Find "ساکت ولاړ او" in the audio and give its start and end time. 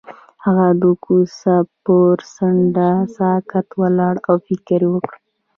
3.17-4.35